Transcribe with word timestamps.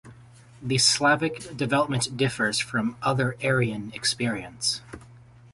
The 0.63 0.79
Slavic 0.79 1.55
development 1.55 2.17
differs 2.17 2.57
from 2.57 2.97
other 3.03 3.35
Aryan 3.43 3.91
experience. 3.93 4.81